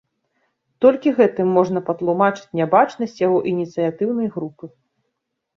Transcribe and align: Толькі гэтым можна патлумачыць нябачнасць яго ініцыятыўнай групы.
Толькі 0.85 1.11
гэтым 1.19 1.51
можна 1.57 1.83
патлумачыць 1.89 2.53
нябачнасць 2.61 3.21
яго 3.27 3.37
ініцыятыўнай 3.53 4.27
групы. 4.39 4.65